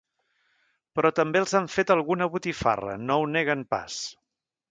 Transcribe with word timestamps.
Però 0.99 1.11
també 1.19 1.41
els 1.41 1.53
han 1.59 1.67
fet 1.75 1.93
alguna 1.97 2.29
botifarra, 2.37 2.97
no 3.05 3.21
ho 3.25 3.31
neguen 3.35 3.61
pas. 3.75 4.01